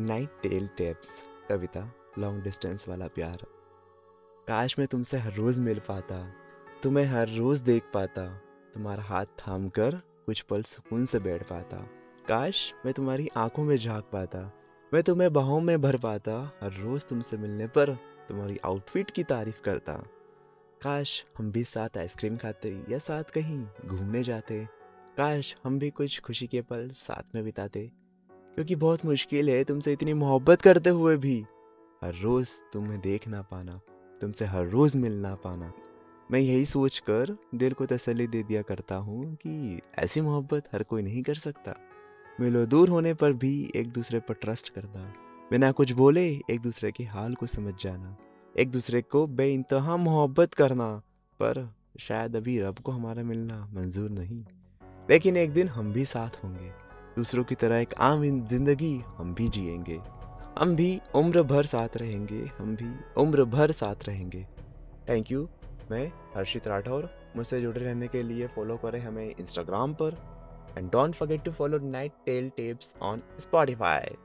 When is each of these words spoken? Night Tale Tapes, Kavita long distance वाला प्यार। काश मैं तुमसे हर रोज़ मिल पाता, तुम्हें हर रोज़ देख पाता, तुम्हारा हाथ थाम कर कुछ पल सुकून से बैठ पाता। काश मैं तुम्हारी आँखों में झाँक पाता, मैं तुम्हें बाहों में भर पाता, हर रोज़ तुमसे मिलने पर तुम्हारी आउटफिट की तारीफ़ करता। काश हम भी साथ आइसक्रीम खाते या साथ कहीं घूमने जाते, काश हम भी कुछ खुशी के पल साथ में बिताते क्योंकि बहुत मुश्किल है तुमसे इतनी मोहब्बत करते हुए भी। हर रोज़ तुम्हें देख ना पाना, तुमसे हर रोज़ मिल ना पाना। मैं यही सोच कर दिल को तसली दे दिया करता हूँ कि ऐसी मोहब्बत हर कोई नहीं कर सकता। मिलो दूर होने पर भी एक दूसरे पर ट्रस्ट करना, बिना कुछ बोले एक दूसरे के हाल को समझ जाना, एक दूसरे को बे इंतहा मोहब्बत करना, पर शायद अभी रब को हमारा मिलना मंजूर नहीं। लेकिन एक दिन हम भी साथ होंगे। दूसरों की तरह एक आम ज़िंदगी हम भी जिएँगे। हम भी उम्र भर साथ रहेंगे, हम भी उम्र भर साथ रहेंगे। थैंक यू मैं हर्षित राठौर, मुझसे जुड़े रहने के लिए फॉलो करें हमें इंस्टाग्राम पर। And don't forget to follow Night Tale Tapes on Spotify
Night 0.00 0.30
Tale 0.42 0.66
Tapes, 0.66 1.30
Kavita 1.48 1.80
long 2.18 2.42
distance 2.42 2.88
वाला 2.88 3.06
प्यार। 3.06 3.44
काश 4.48 4.78
मैं 4.78 4.86
तुमसे 4.88 5.18
हर 5.18 5.32
रोज़ 5.32 5.60
मिल 5.60 5.78
पाता, 5.78 6.18
तुम्हें 6.82 7.04
हर 7.06 7.28
रोज़ 7.28 7.62
देख 7.62 7.82
पाता, 7.94 8.26
तुम्हारा 8.74 9.02
हाथ 9.02 9.24
थाम 9.24 9.68
कर 9.68 9.96
कुछ 10.26 10.40
पल 10.40 10.62
सुकून 10.62 11.04
से 11.04 11.18
बैठ 11.18 11.42
पाता। 11.42 11.76
काश 12.28 12.74
मैं 12.84 12.94
तुम्हारी 12.94 13.28
आँखों 13.36 13.64
में 13.64 13.76
झाँक 13.76 14.04
पाता, 14.04 14.52
मैं 14.94 15.02
तुम्हें 15.02 15.32
बाहों 15.32 15.60
में 15.60 15.80
भर 15.80 15.96
पाता, 15.96 16.58
हर 16.62 16.72
रोज़ 16.72 17.06
तुमसे 17.06 17.36
मिलने 17.36 17.66
पर 17.66 17.94
तुम्हारी 18.28 18.58
आउटफिट 18.64 19.10
की 19.10 19.22
तारीफ़ 19.24 19.60
करता। 19.60 19.92
काश 20.82 21.24
हम 21.38 21.52
भी 21.52 21.64
साथ 21.64 21.98
आइसक्रीम 21.98 22.36
खाते 22.36 22.84
या 22.88 22.98
साथ 22.98 23.24
कहीं 23.24 23.64
घूमने 23.86 24.22
जाते, 24.22 24.64
काश 25.18 25.56
हम 25.64 25.78
भी 25.78 25.90
कुछ 25.90 26.20
खुशी 26.20 26.46
के 26.46 26.62
पल 26.62 26.88
साथ 26.88 27.34
में 27.34 27.44
बिताते 27.44 27.90
क्योंकि 28.58 28.76
बहुत 28.76 29.04
मुश्किल 29.04 29.48
है 29.50 29.64
तुमसे 29.64 29.92
इतनी 29.92 30.12
मोहब्बत 30.12 30.62
करते 30.62 30.90
हुए 30.90 31.16
भी। 31.16 31.44
हर 32.04 32.14
रोज़ 32.14 32.50
तुम्हें 32.72 33.00
देख 33.00 33.28
ना 33.28 33.42
पाना, 33.42 33.80
तुमसे 34.20 34.44
हर 34.44 34.66
रोज़ 34.66 34.96
मिल 34.96 35.12
ना 35.12 35.34
पाना। 35.34 35.72
मैं 36.30 36.40
यही 36.40 36.64
सोच 36.66 36.98
कर 36.98 37.36
दिल 37.54 37.72
को 37.72 37.86
तसली 37.86 38.26
दे 38.26 38.42
दिया 38.42 38.62
करता 38.62 38.96
हूँ 38.96 39.34
कि 39.34 39.80
ऐसी 39.98 40.20
मोहब्बत 40.20 40.68
हर 40.72 40.82
कोई 40.82 41.02
नहीं 41.02 41.22
कर 41.22 41.34
सकता। 41.34 41.74
मिलो 42.40 42.66
दूर 42.66 42.88
होने 42.88 43.14
पर 43.14 43.32
भी 43.32 43.72
एक 43.76 43.88
दूसरे 43.88 44.20
पर 44.20 44.34
ट्रस्ट 44.34 44.68
करना, 44.68 45.14
बिना 45.50 45.72
कुछ 45.72 45.92
बोले 45.92 46.28
एक 46.28 46.60
दूसरे 46.60 46.92
के 46.92 47.04
हाल 47.04 47.34
को 47.34 47.46
समझ 47.46 47.74
जाना, 47.82 48.16
एक 48.58 48.70
दूसरे 48.70 49.02
को 49.02 49.26
बे 49.26 49.54
इंतहा 49.54 49.96
मोहब्बत 49.96 50.54
करना, 50.54 51.02
पर 51.40 51.74
शायद 51.98 52.36
अभी 52.36 52.60
रब 52.60 52.78
को 52.78 52.92
हमारा 52.92 53.22
मिलना 53.22 53.70
मंजूर 53.74 54.10
नहीं। 54.10 54.44
लेकिन 55.10 55.36
एक 55.36 55.50
दिन 55.50 55.68
हम 55.68 55.92
भी 55.92 56.04
साथ 56.04 56.44
होंगे। 56.44 56.87
दूसरों 57.18 57.44
की 57.44 57.54
तरह 57.54 57.78
एक 57.78 57.94
आम 58.00 58.22
ज़िंदगी 58.46 58.94
हम 59.16 59.34
भी 59.34 59.48
जिएँगे। 59.48 59.98
हम 60.58 60.74
भी 60.76 61.00
उम्र 61.14 61.42
भर 61.42 61.66
साथ 61.66 61.96
रहेंगे, 61.96 62.40
हम 62.58 62.74
भी 62.76 62.90
उम्र 63.20 63.44
भर 63.44 63.72
साथ 63.72 64.08
रहेंगे। 64.08 64.46
थैंक 65.08 65.30
यू 65.32 65.48
मैं 65.90 66.06
हर्षित 66.36 66.68
राठौर, 66.68 67.10
मुझसे 67.36 67.60
जुड़े 67.60 67.80
रहने 67.80 68.08
के 68.08 68.22
लिए 68.22 68.46
फॉलो 68.46 68.76
करें 68.76 69.00
हमें 69.00 69.24
इंस्टाग्राम 69.24 69.94
पर। 69.94 70.16
And 70.78 70.90
don't 70.90 71.14
forget 71.14 71.44
to 71.44 71.52
follow 71.52 71.78
Night 71.78 72.12
Tale 72.26 72.48
Tapes 72.56 72.94
on 73.02 73.22
Spotify 73.38 74.16